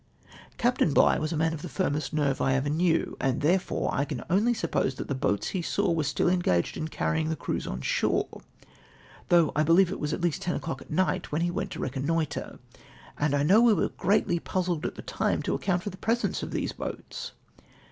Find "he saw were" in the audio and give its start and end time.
5.49-6.03